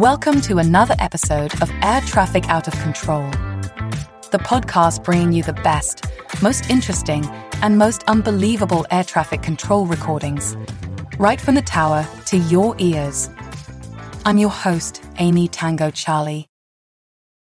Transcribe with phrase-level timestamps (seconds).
[0.00, 3.28] Welcome to another episode of Air Traffic Out of Control,
[4.30, 6.06] the podcast bringing you the best,
[6.40, 7.22] most interesting,
[7.60, 10.56] and most unbelievable air traffic control recordings,
[11.18, 13.28] right from the tower to your ears.
[14.24, 16.48] I'm your host, Amy Tango Charlie.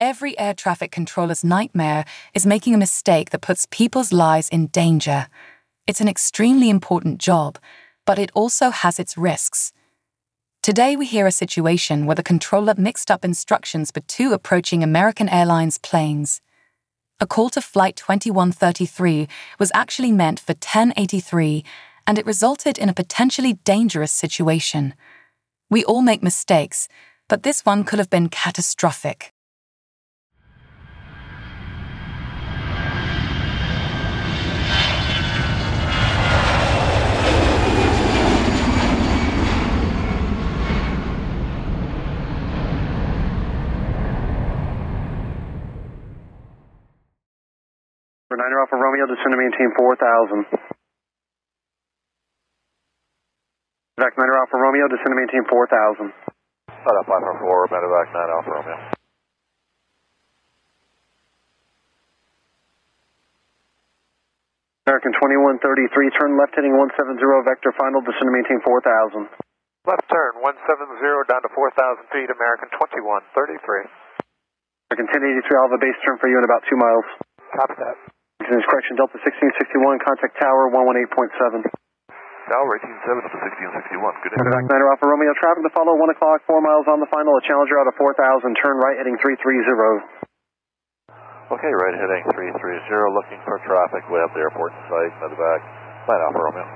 [0.00, 2.04] Every air traffic controller's nightmare
[2.34, 5.28] is making a mistake that puts people's lives in danger.
[5.86, 7.58] It's an extremely important job,
[8.04, 9.72] but it also has its risks.
[10.62, 15.26] Today, we hear a situation where the controller mixed up instructions for two approaching American
[15.26, 16.42] Airlines planes.
[17.18, 19.26] A call to Flight 2133
[19.58, 21.64] was actually meant for 1083,
[22.06, 24.92] and it resulted in a potentially dangerous situation.
[25.70, 26.88] We all make mistakes,
[27.26, 29.32] but this one could have been catastrophic.
[48.40, 50.48] Niner Alpha Romeo, descend to maintain 4,000.
[54.00, 56.08] Back Niner Alpha Romeo, descend to maintain 4,000.
[56.72, 58.80] Set up 544, medevac 9 Alpha Romeo.
[64.88, 69.28] American 2133, turn left heading 170, vector final, descend to maintain 4,000.
[69.84, 73.84] Left turn 170 down to 4,000 feet, American 2133.
[74.88, 77.04] American 1083, I'll have a base turn for you in about 2 miles.
[77.52, 78.00] Copy that.
[78.50, 81.70] This correction, Delta 1661, contact tower 118.7.
[82.50, 84.26] Tower 187 to 1661.
[84.26, 87.30] Good Medevac Niner Alpha Romeo, traffic to follow 1 o'clock, 4 miles on the final,
[87.38, 88.18] a Challenger out of 4,000,
[88.58, 89.54] turn right heading 330.
[91.54, 94.02] Okay, right heading 330, looking for traffic.
[94.10, 95.62] We have the airport in sight, back.
[96.10, 96.66] 9 Alpha Romeo.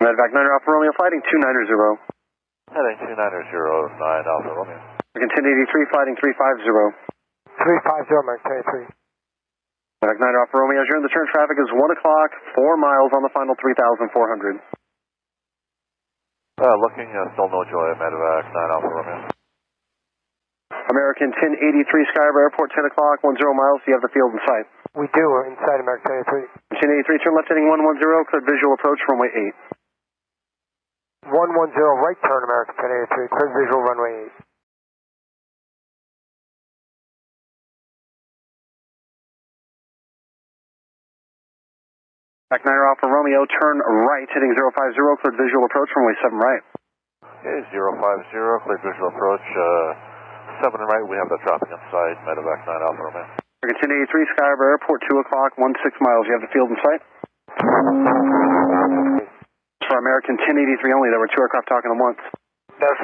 [0.00, 2.08] Medevac Niner Alpha Romeo, fighting 290.
[2.72, 4.80] Heading 290, 9 Alpha Romeo.
[5.12, 7.13] American 1083, fighting 350.
[7.60, 8.94] 350, American 23.
[10.04, 13.10] Medevac Niner Alpha Romeo, as you're in the turn traffic is 1 o'clock, 4 miles
[13.16, 14.60] on the final 3,400.
[16.60, 19.32] Uh, looking, uh, still no joy, medevac 9 Alpha Romeo.
[20.92, 24.40] American 1083, Sky Harbor Airport, 10 o'clock, 10 miles, Do you have the field in
[24.44, 24.68] sight.
[24.94, 26.46] We do, we're inside American 23.
[26.78, 31.32] 1083, turn left heading 110, cleared visual approach, runway 8.
[31.32, 34.53] 110, right turn American 1083, clear visual runway 8.
[42.52, 46.60] Back 9 Alpha Romeo, turn right, heading 050, cleared visual approach, runway 7 right.
[47.40, 48.04] Okay, 050,
[48.68, 49.46] cleared visual approach,
[50.60, 53.24] uh, 7 right, we have that dropping inside, medevac 9 Alpha Romeo.
[53.64, 57.00] Target 1083, Sky Harbor Airport, 2 o'clock, 16 miles, you have the field in sight?
[59.88, 62.20] For American 1083 only, there were two aircraft talking at once.
[62.76, 63.00] That's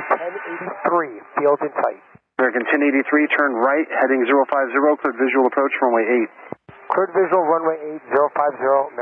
[0.85, 2.01] 1083, field in sight.
[2.37, 4.53] American 1083, turn right, heading 050,
[5.01, 6.77] cleared visual approach, runway 8.
[6.91, 8.99] Cleared visual, runway 8, 050,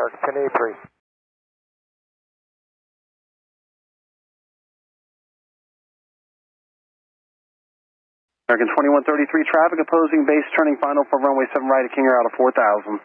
[8.49, 12.33] American 2133 traffic opposing base turning final for runway 7 right at King out of
[12.33, 12.97] 4000.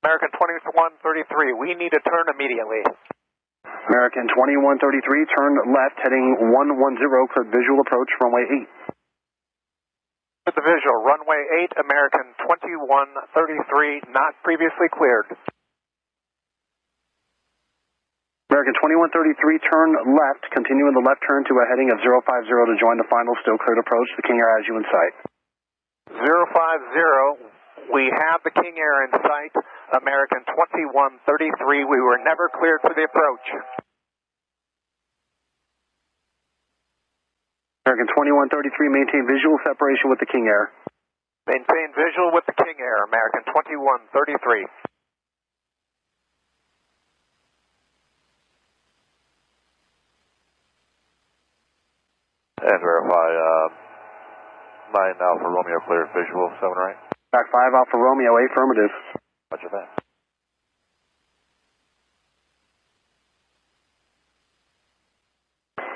[0.00, 2.80] American 2133, we need to turn immediately.
[3.92, 6.88] American 2133, turn left heading 110,
[7.36, 8.96] cleared visual approach, runway 8.
[10.48, 15.36] With the visual, runway 8, American 2133, not previously cleared.
[18.56, 18.72] American
[19.12, 23.04] 2133, turn left, continuing the left turn to a heading of 050 to join the
[23.12, 24.08] final still cleared approach.
[24.16, 25.12] The King Air has you in sight.
[26.08, 29.52] 050, we have the King Air in sight.
[30.00, 33.44] American 2133, we were never cleared for the approach.
[37.84, 40.72] American 2133, maintain visual separation with the King Air.
[41.44, 44.85] Maintain visual with the King Air, American 2133.
[52.66, 53.66] And verify, uh,
[54.90, 56.98] 9 Alpha Romeo cleared visual, 7 right.
[57.30, 58.90] Back 5 Alpha Romeo, affirmative.
[59.54, 59.88] Roger that.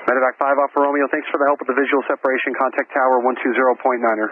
[0.07, 2.55] Medevac 5 Alpha Romeo, thanks for the help with the visual separation.
[2.55, 4.31] Contact tower 120.9er.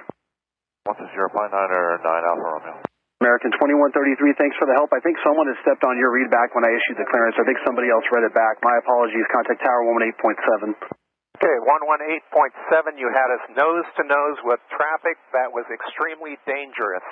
[0.88, 2.76] 120.9er, 9 Alpha Romeo.
[3.20, 4.96] American 2133, thanks for the help.
[4.96, 7.36] I think someone has stepped on your readback when I issued the clearance.
[7.36, 8.64] I think somebody else read it back.
[8.64, 9.28] My apologies.
[9.28, 10.99] Contact tower 118.7.
[11.40, 17.04] Okay, 118.7, you had us nose to nose with traffic that was extremely dangerous.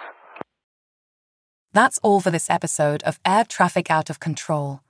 [1.72, 4.82] That's all for this episode of Air Traffic Out of Control.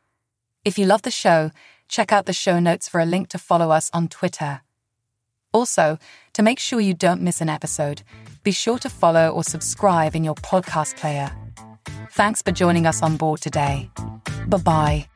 [0.66, 1.52] If you love the show,
[1.88, 4.62] Check out the show notes for a link to follow us on Twitter.
[5.54, 5.98] Also,
[6.34, 8.04] to make sure you don't miss an episode,
[8.44, 11.32] be sure to follow or subscribe in your podcast player.
[12.12, 13.90] Thanks for joining us on board today.
[14.48, 15.08] Bye bye.